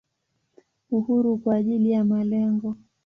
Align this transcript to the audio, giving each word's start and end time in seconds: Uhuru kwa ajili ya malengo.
Uhuru 0.91 1.37
kwa 1.37 1.55
ajili 1.55 1.91
ya 1.91 2.05
malengo. 2.05 2.75